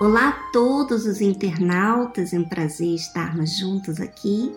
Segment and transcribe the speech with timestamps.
[0.00, 4.52] Olá a todos os internautas, é um prazer estarmos juntos aqui.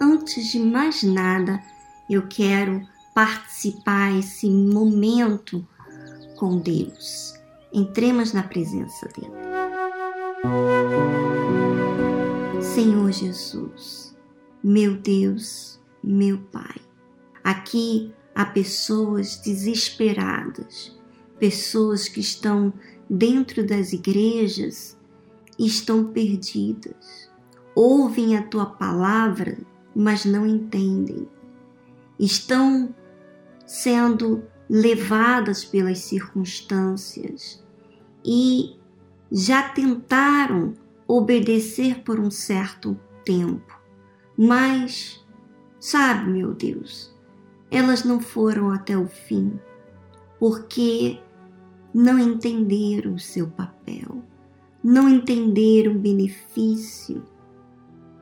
[0.00, 1.62] Antes de mais nada,
[2.08, 2.80] eu quero
[3.14, 5.68] participar esse momento
[6.36, 7.34] com Deus.
[7.70, 9.34] Entremos na presença dele.
[12.62, 14.16] Senhor Jesus,
[14.64, 16.76] meu Deus, meu Pai.
[17.44, 20.98] Aqui há pessoas desesperadas,
[21.38, 22.72] pessoas que estão
[23.08, 24.98] dentro das igrejas
[25.58, 27.30] estão perdidas.
[27.74, 29.58] Ouvem a tua palavra,
[29.94, 31.28] mas não entendem.
[32.18, 32.94] Estão
[33.66, 37.62] sendo levadas pelas circunstâncias
[38.24, 38.76] e
[39.30, 40.74] já tentaram
[41.06, 43.80] obedecer por um certo tempo,
[44.36, 45.24] mas,
[45.78, 47.14] sabe, meu Deus,
[47.70, 49.58] elas não foram até o fim,
[50.38, 51.20] porque
[51.96, 54.22] não entenderam o seu papel,
[54.84, 57.24] não entenderam o benefício,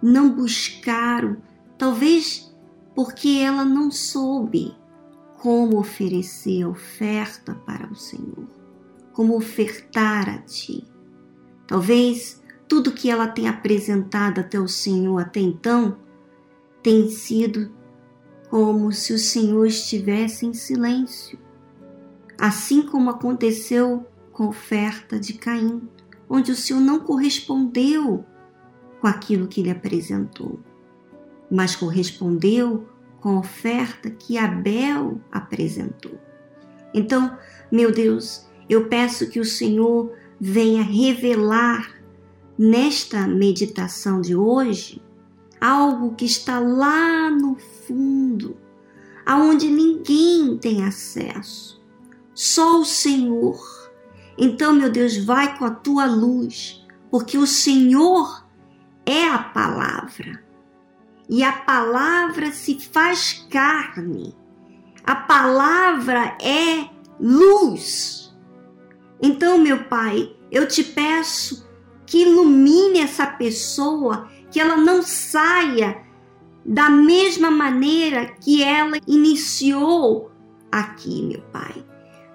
[0.00, 1.39] não buscaram,
[1.77, 2.56] talvez
[2.94, 4.72] porque ela não soube
[5.39, 8.47] como oferecer a oferta para o Senhor,
[9.12, 10.84] como ofertar a Ti.
[11.66, 15.98] Talvez tudo que ela tem apresentado até o Senhor até então
[16.81, 17.72] tem sido
[18.48, 21.42] como se o Senhor estivesse em silêncio
[22.38, 25.82] assim como aconteceu com a oferta de Caim,
[26.28, 28.24] onde o Senhor não correspondeu
[29.00, 30.58] com aquilo que ele apresentou,
[31.50, 32.88] mas correspondeu
[33.20, 36.18] com a oferta que Abel apresentou.
[36.92, 37.38] Então,
[37.70, 41.94] meu Deus, eu peço que o Senhor venha revelar
[42.58, 45.02] nesta meditação de hoje
[45.60, 48.56] algo que está lá no fundo,
[49.24, 51.73] aonde ninguém tem acesso
[52.34, 53.58] só o Senhor.
[54.36, 58.44] Então, meu Deus, vai com a tua luz, porque o Senhor
[59.06, 60.42] é a palavra.
[61.28, 64.36] E a palavra se faz carne.
[65.04, 66.88] A palavra é
[67.20, 68.34] luz.
[69.22, 71.66] Então, meu Pai, eu te peço
[72.04, 76.03] que ilumine essa pessoa, que ela não saia
[76.66, 80.30] da mesma maneira que ela iniciou
[80.70, 81.84] aqui, meu Pai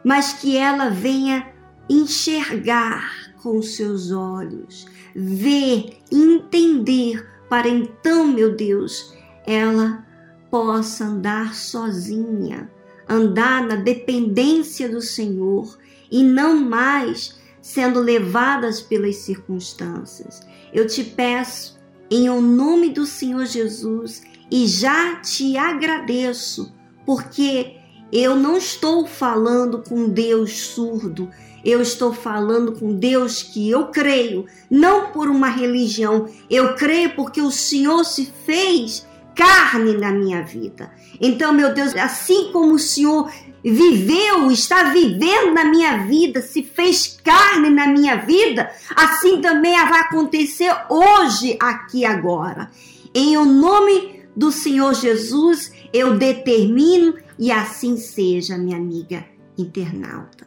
[0.04, 1.48] mas que ela venha
[1.90, 9.14] enxergar com seus olhos, ver, entender, para então, meu Deus,
[9.46, 10.06] ela
[10.52, 12.70] possa andar sozinha,
[13.08, 15.78] andar na dependência do Senhor
[16.12, 20.42] e não mais sendo levadas pelas circunstâncias.
[20.74, 21.80] Eu te peço,
[22.10, 26.74] em o nome do Senhor Jesus, e já te agradeço,
[27.06, 27.78] porque
[28.12, 31.30] eu não estou falando com Deus surdo,
[31.64, 37.42] eu estou falando com Deus que eu creio, não por uma religião, eu creio porque
[37.42, 39.06] o Senhor se fez
[39.36, 40.92] carne na minha vida.
[41.22, 43.31] Então, meu Deus, assim como o Senhor
[43.64, 50.00] viveu, está vivendo na minha vida, se fez carne na minha vida, assim também vai
[50.00, 52.72] acontecer hoje, aqui agora.
[53.14, 59.25] Em o nome do Senhor Jesus, eu determino e assim seja, minha amiga
[59.57, 60.45] internauta.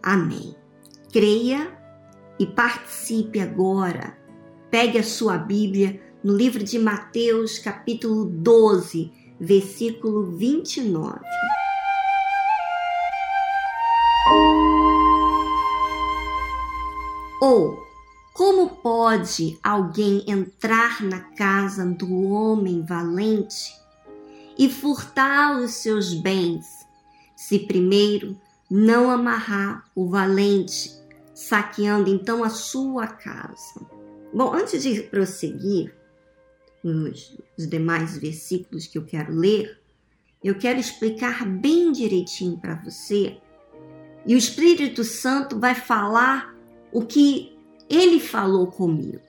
[0.00, 0.54] Amém.
[1.12, 1.76] Creia
[2.38, 4.16] e participe agora.
[4.70, 9.10] Pegue a sua Bíblia no livro de Mateus, capítulo 12,
[9.40, 11.18] versículo 29.
[17.42, 17.76] Ou
[18.32, 23.72] como pode alguém entrar na casa do homem valente
[24.58, 26.66] e furtar os seus bens,
[27.36, 28.38] se primeiro
[28.68, 30.92] não amarrar o valente,
[31.32, 33.80] saqueando então a sua casa.
[34.34, 35.94] Bom, antes de prosseguir
[36.82, 39.80] os, os demais versículos que eu quero ler,
[40.42, 43.38] eu quero explicar bem direitinho para você.
[44.26, 46.54] E o Espírito Santo vai falar
[46.92, 47.56] o que
[47.88, 49.20] ele falou comigo.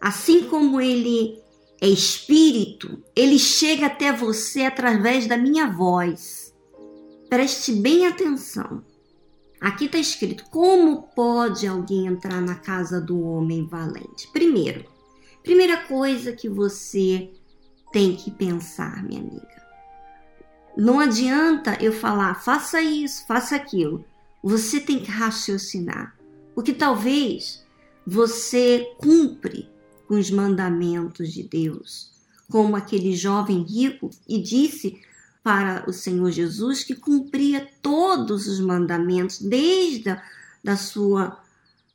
[0.00, 1.42] Assim como ele
[1.80, 6.52] é espírito, ele chega até você através da minha voz.
[7.28, 8.84] Preste bem atenção.
[9.60, 14.28] Aqui está escrito: como pode alguém entrar na casa do homem valente?
[14.32, 14.84] Primeiro,
[15.42, 17.30] primeira coisa que você
[17.92, 19.58] tem que pensar, minha amiga.
[20.76, 24.04] Não adianta eu falar, faça isso, faça aquilo.
[24.42, 26.16] Você tem que raciocinar.
[26.54, 27.64] Porque talvez
[28.06, 29.68] você cumpre
[30.08, 32.10] com os mandamentos de Deus,
[32.50, 35.00] como aquele jovem rico e disse
[35.42, 40.22] para o Senhor Jesus que cumpria todos os mandamentos desde a
[40.62, 41.40] da sua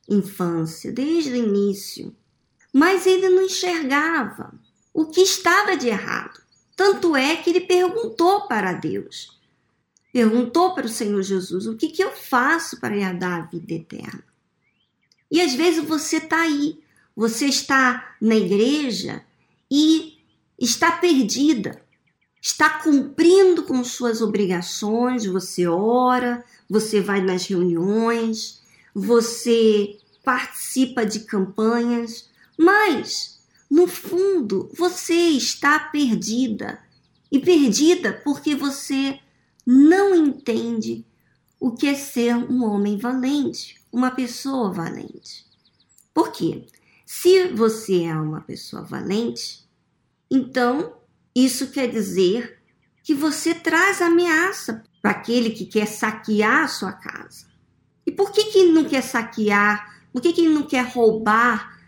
[0.08, 2.14] infância, desde o início.
[2.72, 4.52] Mas ele não enxergava
[4.92, 6.42] o que estava de errado.
[6.76, 9.38] Tanto é que ele perguntou para Deus,
[10.12, 14.24] perguntou para o Senhor Jesus: o que, que eu faço para herdar a vida eterna?
[15.30, 16.80] E às vezes você está aí,
[17.16, 19.24] você está na igreja
[19.70, 20.18] e
[20.58, 21.82] está perdida,
[22.40, 28.62] está cumprindo com suas obrigações, você ora, você vai nas reuniões,
[28.94, 32.28] você participa de campanhas,
[32.58, 33.40] mas
[33.70, 36.82] no fundo você está perdida.
[37.32, 39.18] E perdida porque você
[39.66, 41.04] não entende
[41.58, 45.44] o que é ser um homem valente, uma pessoa valente.
[46.12, 46.66] Por quê?
[47.04, 49.64] Se você é uma pessoa valente,
[50.30, 50.94] então
[51.34, 52.58] isso quer dizer
[53.02, 57.46] que você traz ameaça para aquele que quer saquear a sua casa.
[58.06, 60.02] E por que, que não quer saquear?
[60.12, 61.78] Por que, que ele não quer roubar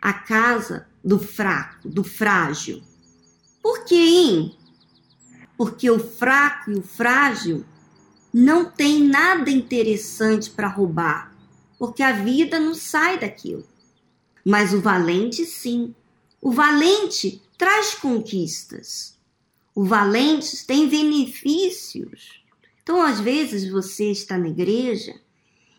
[0.00, 2.82] a casa do fraco, do frágil?
[3.62, 4.56] Por quê, hein?
[5.56, 7.64] Porque o fraco e o frágil
[8.32, 11.32] não tem nada interessante para roubar,
[11.78, 13.66] porque a vida não sai daquilo.
[14.48, 15.92] Mas o valente, sim.
[16.40, 19.18] O valente traz conquistas.
[19.74, 22.44] O valente tem benefícios.
[22.80, 25.16] Então, às vezes, você está na igreja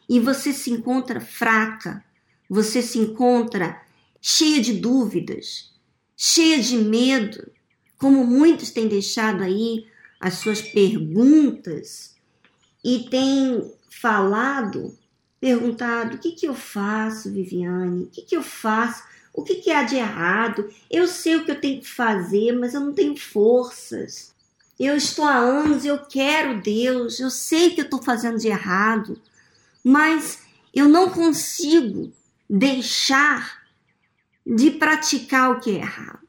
[0.09, 2.03] e você se encontra fraca,
[2.49, 3.81] você se encontra
[4.21, 5.73] cheia de dúvidas,
[6.17, 7.49] cheia de medo,
[7.97, 9.87] como muitos têm deixado aí
[10.19, 12.17] as suas perguntas
[12.83, 14.93] e têm falado
[15.39, 18.03] perguntado: o que, que eu faço, Viviane?
[18.03, 19.03] O que, que eu faço?
[19.33, 20.67] O que, que há de errado?
[20.89, 24.33] Eu sei o que eu tenho que fazer, mas eu não tenho forças.
[24.79, 29.19] Eu estou há anos, eu quero Deus, eu sei que eu estou fazendo de errado,
[29.83, 30.39] mas
[30.73, 32.11] eu não consigo
[32.49, 33.63] deixar
[34.45, 36.27] de praticar o que é errado.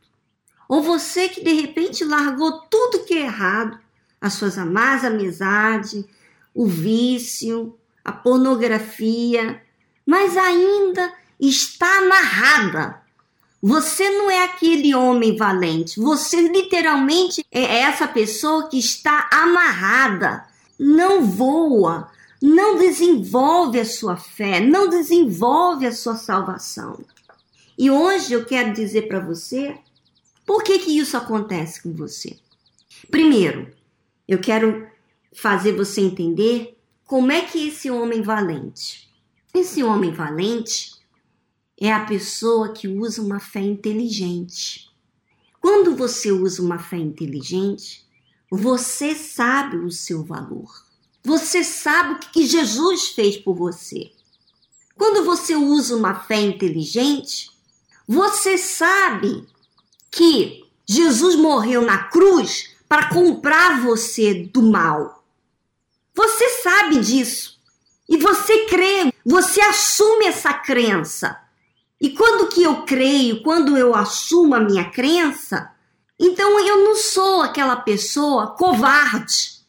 [0.69, 3.79] Ou você que de repente largou tudo que é errado,
[4.21, 6.05] as suas más amizades,
[6.55, 7.78] o vício,
[8.09, 9.63] a pornografia,
[10.07, 13.03] mas ainda está amarrada.
[13.61, 20.47] Você não é aquele homem valente, você literalmente é essa pessoa que está amarrada,
[20.79, 22.09] não voa,
[22.41, 26.99] não desenvolve a sua fé, não desenvolve a sua salvação.
[27.77, 29.77] E hoje eu quero dizer para você
[30.47, 32.39] por que, que isso acontece com você.
[33.11, 33.71] Primeiro,
[34.27, 34.87] eu quero
[35.35, 36.78] fazer você entender
[37.09, 39.09] como é que esse homem valente?
[39.55, 40.93] Esse homem valente
[41.81, 44.91] é a pessoa que usa uma fé inteligente.
[45.59, 48.07] Quando você usa uma fé inteligente,
[48.51, 50.71] você sabe o seu valor.
[51.25, 54.13] Você sabe o que Jesus fez por você.
[54.95, 57.51] Quando você usa uma fé inteligente,
[58.07, 59.49] você sabe
[60.11, 65.18] que Jesus morreu na cruz para comprar você do mal.
[66.19, 67.61] Você sabe disso.
[68.09, 71.39] E você crê, você assume essa crença.
[72.01, 75.71] E quando que eu creio, quando eu assumo a minha crença,
[76.19, 79.61] então eu não sou aquela pessoa covarde.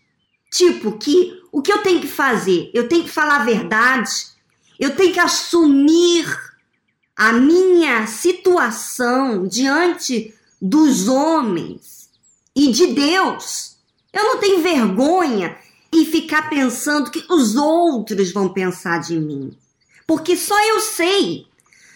[0.52, 2.72] Tipo que o que eu tenho que fazer?
[2.74, 4.10] Eu tenho que falar a verdade.
[4.80, 6.26] Eu tenho que assumir
[7.16, 12.10] a minha situação diante dos homens
[12.56, 13.78] e de Deus.
[14.12, 15.56] Eu não tenho vergonha
[15.92, 19.56] e ficar pensando que os outros vão pensar de mim.
[20.06, 21.48] Porque só eu sei.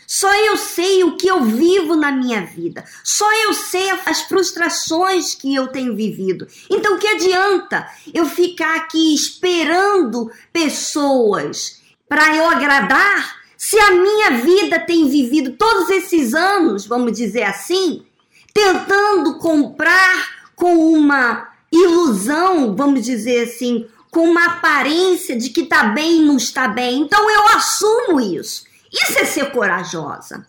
[0.06, 2.84] Só eu sei o que eu vivo na minha vida.
[3.04, 6.48] Só eu sei as frustrações que eu tenho vivido.
[6.70, 14.80] Então, que adianta eu ficar aqui esperando pessoas para eu agradar se a minha vida
[14.80, 18.06] tem vivido todos esses anos, vamos dizer assim,
[18.54, 26.20] tentando comprar com uma ilusão, vamos dizer assim, com uma aparência de que está bem
[26.20, 27.02] e não está bem.
[27.02, 28.66] Então eu assumo isso.
[28.92, 30.48] Isso é ser corajosa.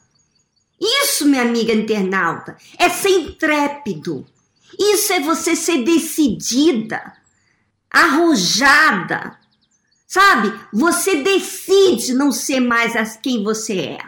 [0.78, 4.26] Isso, minha amiga internauta, é ser intrépido.
[4.78, 7.14] Isso é você ser decidida,
[7.90, 9.38] arrojada.
[10.07, 10.52] Sabe?
[10.73, 13.99] Você decide não ser mais quem você é.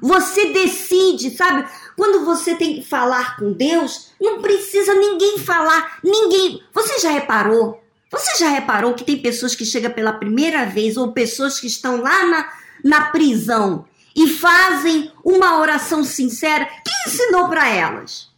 [0.00, 1.68] Você decide, sabe?
[1.96, 6.62] Quando você tem que falar com Deus, não precisa ninguém falar, ninguém.
[6.72, 7.82] Você já reparou?
[8.10, 12.00] Você já reparou que tem pessoas que chegam pela primeira vez ou pessoas que estão
[12.00, 12.52] lá na,
[12.84, 16.66] na prisão e fazem uma oração sincera?
[16.66, 18.28] Quem ensinou para elas?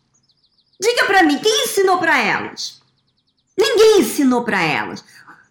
[0.80, 2.80] Diga para mim, quem ensinou para elas?
[3.58, 5.04] Ninguém ensinou para elas.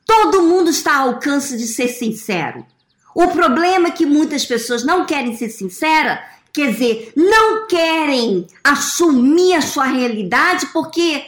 [0.05, 2.65] Todo mundo está ao alcance de ser sincero.
[3.13, 6.19] O problema é que muitas pessoas não querem ser sinceras,
[6.57, 11.23] quer dizer, não querem assumir a sua realidade porque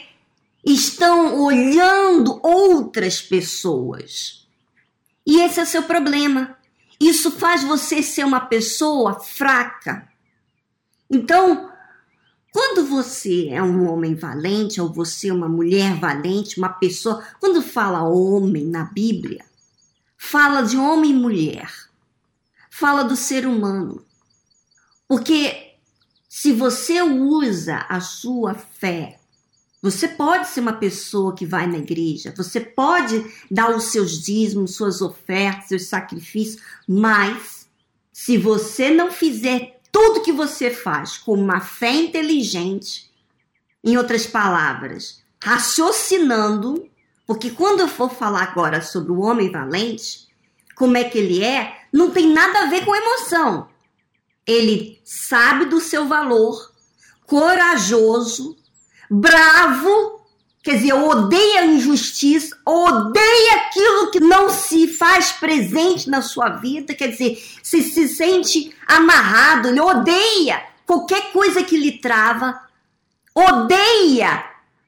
[0.64, 4.44] estão olhando outras pessoas.
[5.24, 6.56] E esse é o seu problema.
[6.98, 10.08] Isso faz você ser uma pessoa fraca.
[11.08, 11.70] Então,
[12.52, 17.62] quando você é um homem valente, ou você é uma mulher valente, uma pessoa, quando
[17.62, 19.44] fala homem na Bíblia,
[20.18, 21.72] fala de homem e mulher,
[22.68, 24.04] fala do ser humano.
[25.10, 25.72] Porque
[26.28, 29.18] se você usa a sua fé,
[29.82, 34.76] você pode ser uma pessoa que vai na igreja, você pode dar os seus dízimos,
[34.76, 37.68] suas ofertas, seus sacrifícios, mas
[38.12, 43.10] se você não fizer tudo que você faz com uma fé inteligente,
[43.82, 46.88] em outras palavras, raciocinando,
[47.26, 50.28] porque quando eu for falar agora sobre o homem valente,
[50.76, 53.69] como é que ele é, não tem nada a ver com emoção.
[54.50, 56.72] Ele sabe do seu valor,
[57.26, 58.56] corajoso,
[59.08, 60.20] bravo,
[60.62, 66.92] Quer dizer, odeia a injustiça, odeia aquilo que não se faz presente na sua vida,
[66.92, 72.60] quer dizer, se se sente amarrado, ele odeia qualquer coisa que lhe trava,
[73.34, 74.44] odeia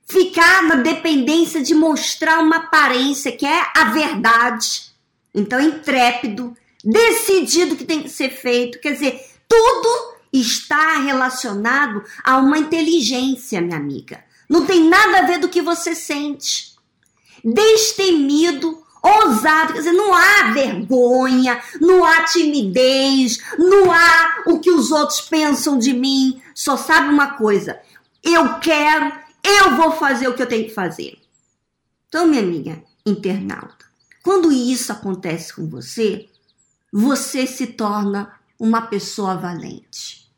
[0.07, 4.92] ficar na dependência de mostrar uma aparência que é a verdade.
[5.35, 6.54] Então, intrépido,
[6.85, 13.76] decidido que tem que ser feito, quer dizer, tudo está relacionado a uma inteligência, minha
[13.76, 16.75] amiga não tem nada a ver do que você sente.
[17.42, 24.90] Destemido, ousado, quer dizer, não há vergonha, não há timidez, não há o que os
[24.90, 26.42] outros pensam de mim.
[26.54, 27.80] Só sabe uma coisa:
[28.23, 29.11] eu quero,
[29.42, 31.18] eu vou fazer o que eu tenho que fazer.
[32.09, 33.87] Então, minha amiga internauta,
[34.23, 36.28] quando isso acontece com você,
[36.92, 38.30] você se torna
[38.62, 40.31] uma pessoa valente.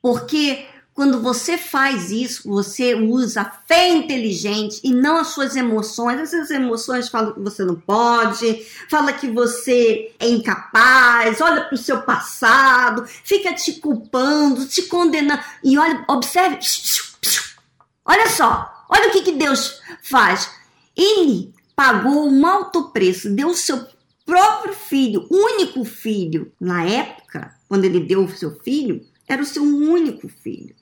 [0.00, 6.20] Porque quando você faz isso, você usa a fé inteligente e não as suas emoções.
[6.20, 11.74] As suas emoções falam que você não pode, fala que você é incapaz, olha para
[11.74, 15.42] o seu passado, fica te culpando, te condenando.
[15.64, 16.60] E olha, observe.
[18.04, 20.48] Olha só, olha o que, que Deus faz.
[20.96, 23.84] Ele pagou um alto preço, deu o seu
[24.28, 29.62] próprio filho, único filho, na época, quando ele deu o seu filho, era o seu
[29.62, 30.76] único filho.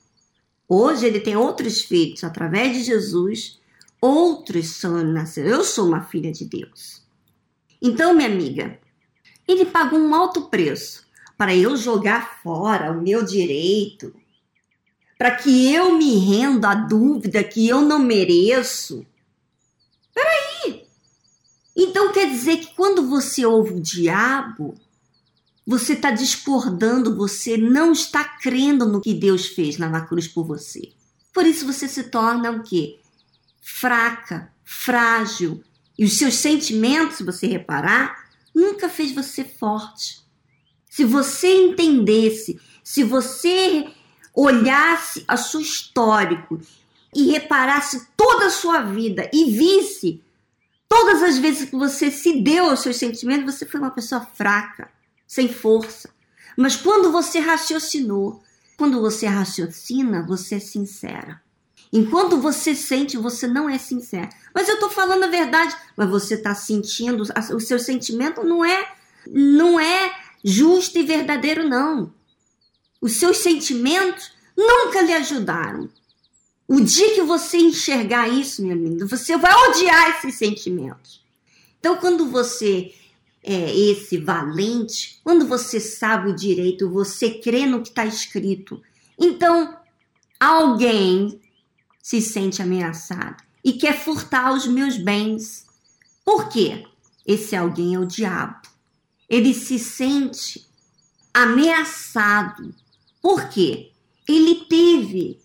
[0.67, 3.57] Hoje ele tem outros filhos através de Jesus,
[4.01, 5.49] outros são nasceram.
[5.49, 7.01] Eu sou uma filha de Deus.
[7.81, 8.77] Então, minha amiga,
[9.47, 14.13] ele pagou um alto preço para eu jogar fora o meu direito,
[15.17, 19.05] para que eu me renda à dúvida que eu não mereço.
[21.77, 24.75] Então quer dizer que quando você ouve o diabo,
[25.65, 30.91] você está discordando, você não está crendo no que Deus fez na cruz por você.
[31.31, 32.99] Por isso você se torna o quê?
[33.61, 35.63] Fraca, frágil.
[35.99, 40.21] E os seus sentimentos, se você reparar, nunca fez você forte.
[40.89, 43.87] Se você entendesse, se você
[44.33, 46.59] olhasse a seu histórico
[47.13, 50.23] e reparasse toda a sua vida e visse
[50.87, 54.89] todas as vezes que você se deu aos seus sentimentos, você foi uma pessoa fraca
[55.27, 56.09] sem força.
[56.57, 58.41] Mas quando você raciocinou,
[58.77, 61.41] quando você raciocina, você é sincera.
[61.91, 64.29] Enquanto você sente, você não é sincera.
[64.53, 68.95] Mas eu estou falando a verdade, mas você está sentindo, o seu sentimento não é,
[69.27, 70.13] não é
[70.43, 72.13] justo e verdadeiro, não.
[73.01, 75.89] Os seus sentimentos nunca lhe ajudaram.
[76.67, 81.23] O dia que você enxergar isso, minha amiga, você vai odiar esses sentimentos.
[81.79, 82.93] Então, quando você
[83.43, 88.81] é esse valente quando você sabe o direito, você crê no que está escrito.
[89.17, 89.77] Então,
[90.37, 91.39] alguém
[92.01, 95.65] se sente ameaçado e quer furtar os meus bens.
[96.25, 96.85] Por quê?
[97.25, 98.61] Esse alguém é o diabo.
[99.29, 100.67] Ele se sente
[101.33, 102.75] ameaçado.
[103.21, 103.91] Por quê?
[104.27, 105.39] Ele teve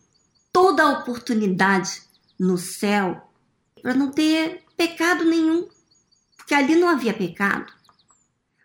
[0.52, 2.02] toda a oportunidade
[2.38, 3.30] no céu
[3.80, 5.68] para não ter pecado nenhum,
[6.36, 7.72] porque ali não havia pecado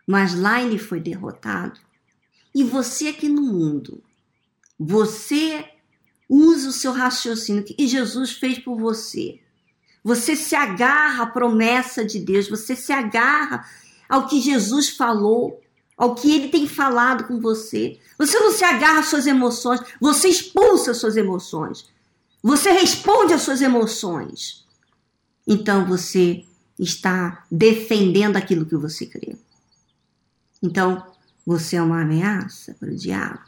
[0.07, 1.77] mas lá ele foi derrotado.
[2.55, 4.01] E você aqui no mundo,
[4.79, 5.65] você
[6.29, 9.41] usa o seu raciocínio que Jesus fez por você.
[10.01, 13.67] Você se agarra à promessa de Deus, você se agarra
[14.07, 15.61] ao que Jesus falou,
[15.97, 17.99] ao que ele tem falado com você.
[18.17, 21.89] Você não se agarra às suas emoções, você expulsa as suas emoções.
[22.43, 24.65] Você responde às suas emoções.
[25.45, 26.45] Então você
[26.77, 29.35] está defendendo aquilo que você crê.
[30.61, 31.05] Então,
[31.45, 33.41] você é uma ameaça para o diabo.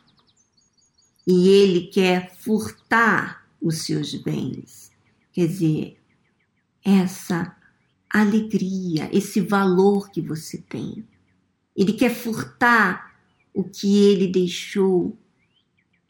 [1.28, 4.92] E ele quer furtar os seus bens.
[5.32, 5.98] Quer dizer,
[6.84, 7.56] essa
[8.10, 11.06] alegria, esse valor que você tem.
[11.80, 13.16] Ele quer furtar
[13.54, 15.18] o que ele deixou,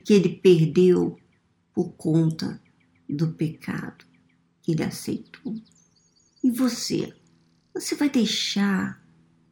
[0.04, 1.16] que ele perdeu
[1.76, 2.60] por conta
[3.08, 4.04] do pecado
[4.64, 5.56] que ele aceitou.
[6.44, 7.14] E você?
[7.72, 9.00] Você vai deixar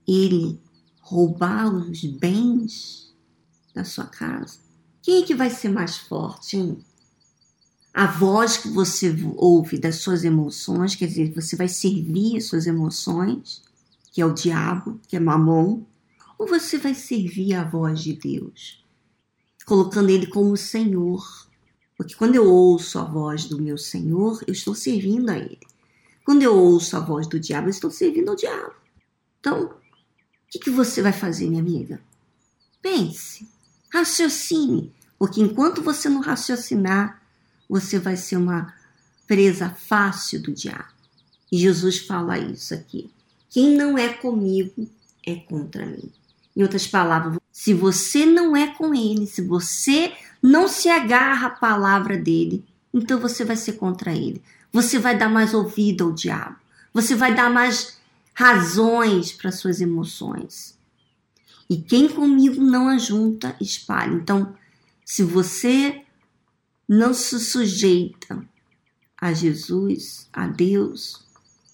[0.08, 0.60] ele
[1.00, 3.16] roubar os bens
[3.76, 4.58] da sua casa?
[5.04, 6.80] Quem é que vai ser mais forte, hein?
[7.94, 12.66] A voz que você ouve das suas emoções, quer dizer, você vai servir as suas
[12.66, 13.62] emoções,
[14.12, 15.86] que é o diabo, que é mamon,
[16.38, 18.84] ou você vai servir a voz de Deus,
[19.66, 21.24] colocando ele como Senhor?
[21.98, 25.60] Porque quando eu ouço a voz do meu Senhor, eu estou servindo a ele.
[26.24, 28.76] Quando eu ouço a voz do diabo, eu estou servindo ao diabo.
[29.40, 29.72] Então, o
[30.50, 32.02] que, que você vai fazer, minha amiga?
[32.82, 33.48] Pense,
[33.92, 37.22] raciocine, porque enquanto você não raciocinar,
[37.68, 38.74] você vai ser uma
[39.26, 40.94] presa fácil do diabo.
[41.52, 43.10] E Jesus fala isso aqui.
[43.50, 44.88] Quem não é comigo
[45.26, 46.12] é contra mim.
[46.58, 50.12] Em outras palavras, se você não é com ele, se você
[50.42, 54.42] não se agarra à palavra dele, então você vai ser contra ele.
[54.74, 56.56] Você vai dar mais ouvido ao diabo.
[56.92, 58.00] Você vai dar mais
[58.34, 60.76] razões para suas emoções.
[61.70, 64.16] E quem comigo não ajunta, espalha.
[64.16, 64.56] Então,
[65.06, 66.02] se você
[66.90, 68.44] não se sujeita
[69.16, 71.24] a Jesus, a Deus,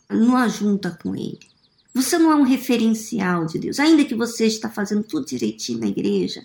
[0.10, 1.53] não ajunta com Ele.
[1.94, 3.80] Você não é um referencial de Deus.
[3.80, 6.44] Ainda que você está fazendo tudo direitinho na igreja,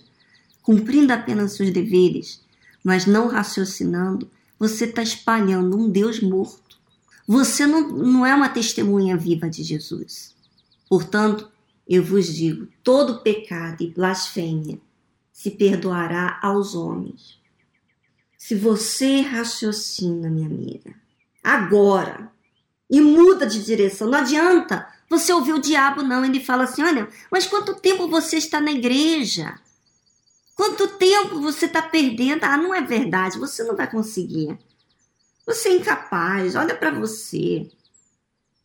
[0.61, 2.41] cumprindo apenas seus deveres,
[2.83, 4.29] mas não raciocinando,
[4.59, 6.77] você está espalhando um Deus morto.
[7.27, 10.35] Você não, não é uma testemunha viva de Jesus.
[10.87, 11.49] Portanto,
[11.87, 14.79] eu vos digo: todo pecado e blasfêmia
[15.31, 17.39] se perdoará aos homens.
[18.37, 20.93] Se você raciocina, minha amiga,
[21.43, 22.31] agora
[22.89, 26.23] e muda de direção, não adianta você ouvir o diabo, não.
[26.23, 29.59] Ele fala assim: olha, mas quanto tempo você está na igreja?
[30.55, 32.43] Quanto tempo você está perdendo?
[32.43, 34.57] Ah, não é verdade, você não vai conseguir.
[35.45, 37.71] Você é incapaz, olha para você.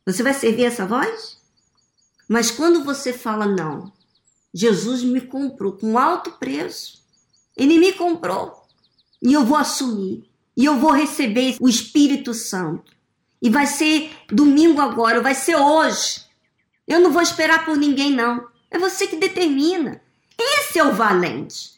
[0.05, 1.39] Você vai servir essa voz?
[2.29, 3.93] Mas quando você fala não,
[4.53, 7.03] Jesus me comprou com alto preço.
[7.57, 8.65] Ele me comprou.
[9.23, 10.29] E eu vou assumir.
[10.57, 12.93] E eu vou receber o Espírito Santo.
[13.41, 16.24] E vai ser domingo agora, vai ser hoje.
[16.87, 18.47] Eu não vou esperar por ninguém, não.
[18.71, 20.01] É você que determina.
[20.39, 21.75] Esse é o valente.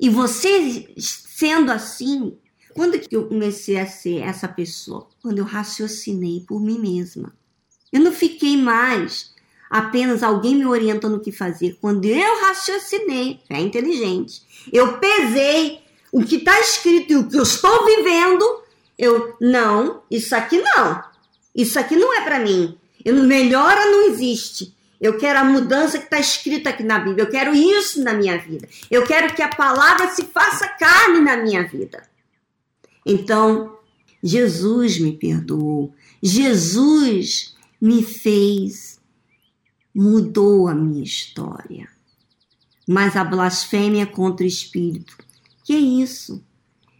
[0.00, 2.36] E você sendo assim,
[2.74, 5.08] quando que eu comecei a ser essa pessoa?
[5.22, 7.32] Quando eu raciocinei por mim mesma.
[7.92, 9.32] Eu não fiquei mais
[9.70, 11.78] apenas alguém me orientando o que fazer.
[11.80, 14.42] Quando eu raciocinei, é inteligente,
[14.72, 18.62] eu pesei o que está escrito e o que eu estou vivendo,
[18.96, 21.02] eu, não, isso aqui não.
[21.54, 22.78] Isso aqui não é para mim.
[23.04, 24.74] Melhora não existe.
[25.00, 27.24] Eu quero a mudança que está escrita aqui na Bíblia.
[27.24, 28.66] Eu quero isso na minha vida.
[28.90, 32.02] Eu quero que a palavra se faça carne na minha vida.
[33.04, 33.76] Então,
[34.22, 35.94] Jesus me perdoou.
[36.22, 38.98] Jesus me fez,
[39.94, 41.86] mudou a minha história.
[42.88, 45.18] Mas a blasfêmia contra o Espírito,
[45.64, 46.42] que é isso?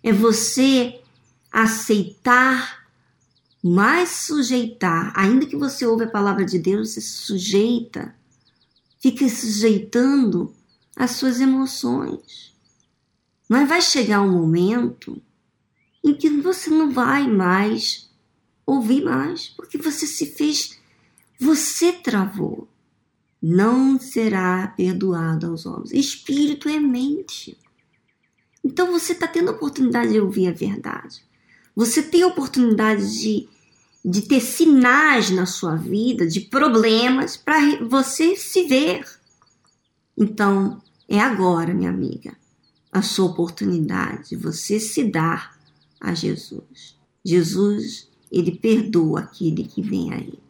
[0.03, 1.01] É você
[1.51, 2.84] aceitar
[3.67, 8.15] mas sujeitar, ainda que você ouve a palavra de Deus, você se sujeita,
[9.01, 10.55] fica sujeitando
[10.95, 12.55] às suas emoções.
[13.49, 15.19] Mas vai chegar um momento
[16.05, 18.11] em que você não vai mais
[18.67, 20.79] ouvir mais, porque você se fez,
[21.41, 22.69] você travou.
[23.41, 25.91] Não será perdoado aos homens.
[25.91, 27.57] Espírito é mente.
[28.63, 31.25] Então você está tendo a oportunidade de ouvir a verdade.
[31.75, 33.49] Você tem a oportunidade de
[34.05, 39.03] de ter sinais na sua vida, de problemas, para você se ver.
[40.17, 42.37] Então, é agora, minha amiga,
[42.93, 45.59] a sua oportunidade de você se dar
[45.99, 46.99] a Jesus.
[47.25, 50.43] Jesus, ele perdoa aquele que vem a ele.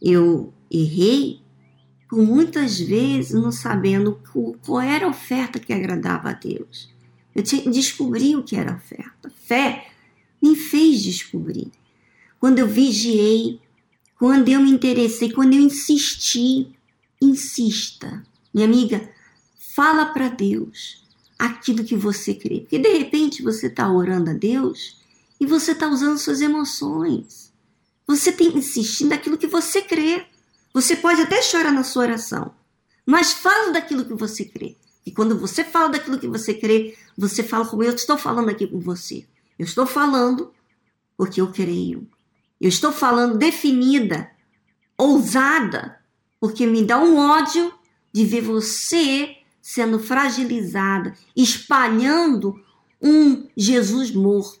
[0.00, 1.40] Eu errei
[2.08, 4.20] por muitas vezes não sabendo
[4.64, 6.92] qual era a oferta que agradava a Deus.
[7.34, 9.32] Eu descobri o que era oferta.
[9.46, 9.90] Fé
[10.42, 11.70] me fez descobrir
[12.40, 13.60] quando eu vigiei,
[14.18, 16.72] quando eu me interessei, quando eu insisti.
[17.20, 18.22] Insista,
[18.54, 19.10] minha amiga,
[19.74, 21.04] fala para Deus
[21.36, 22.60] aquilo que você crê.
[22.60, 24.96] Porque de repente você está orando a Deus
[25.40, 27.52] e você está usando suas emoções.
[28.06, 30.26] Você tem insistindo naquilo que você crê.
[30.72, 32.54] Você pode até chorar na sua oração,
[33.04, 34.76] mas fala daquilo que você crê.
[35.04, 38.66] E quando você fala daquilo que você crê, você fala como eu estou falando aqui
[38.66, 39.24] com você.
[39.58, 40.52] Eu estou falando
[41.16, 42.06] porque eu creio.
[42.60, 44.30] Eu estou falando definida,
[44.96, 45.98] ousada,
[46.40, 47.72] porque me dá um ódio
[48.12, 52.60] de ver você sendo fragilizada, espalhando
[53.00, 54.60] um Jesus morto.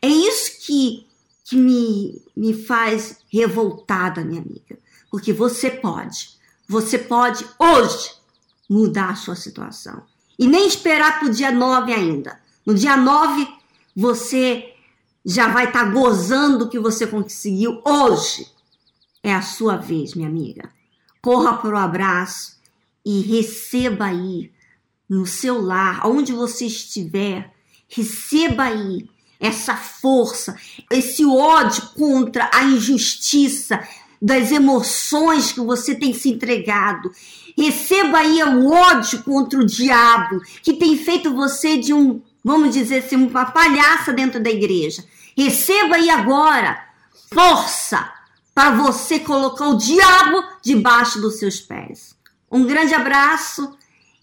[0.00, 1.06] É isso que,
[1.44, 4.78] que me, me faz revoltada, minha amiga.
[5.10, 6.30] Porque você pode.
[6.68, 8.10] Você pode hoje
[8.68, 10.02] mudar a sua situação.
[10.38, 12.40] E nem esperar para o dia 9 ainda.
[12.64, 13.46] No dia 9,
[13.94, 14.71] você
[15.24, 18.46] já vai estar tá gozando o que você conseguiu hoje.
[19.22, 20.70] É a sua vez, minha amiga.
[21.20, 22.60] Corra para o abraço
[23.04, 24.50] e receba aí
[25.08, 27.52] no seu lar, onde você estiver,
[27.88, 29.08] receba aí
[29.38, 30.56] essa força,
[30.90, 33.86] esse ódio contra a injustiça,
[34.22, 37.10] das emoções que você tem se entregado.
[37.58, 43.04] Receba aí o ódio contra o diabo, que tem feito você de um, vamos dizer
[43.04, 45.04] assim, uma palhaça dentro da igreja.
[45.36, 46.84] Receba aí agora
[47.32, 48.12] força
[48.54, 52.14] para você colocar o diabo debaixo dos seus pés.
[52.50, 53.76] Um grande abraço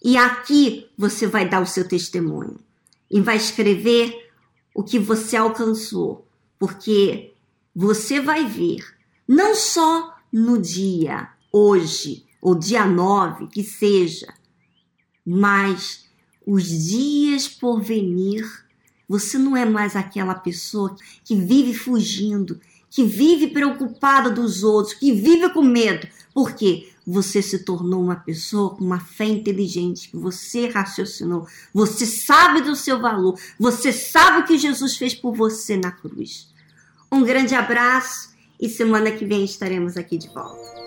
[0.04, 2.60] e aqui você vai dar o seu testemunho
[3.10, 4.30] e vai escrever
[4.74, 6.28] o que você alcançou,
[6.60, 7.34] porque
[7.76, 8.84] você vai ver
[9.28, 14.34] não só no dia hoje, ou dia 9, que seja,
[15.26, 16.09] mas
[16.52, 18.44] os dias por venir,
[19.08, 22.60] você não é mais aquela pessoa que vive fugindo,
[22.90, 26.08] que vive preocupada dos outros, que vive com medo.
[26.34, 26.90] Por quê?
[27.06, 33.00] Você se tornou uma pessoa com uma fé inteligente, você raciocinou, você sabe do seu
[33.00, 36.50] valor, você sabe o que Jesus fez por você na cruz.
[37.12, 40.80] Um grande abraço e semana que vem estaremos aqui de volta.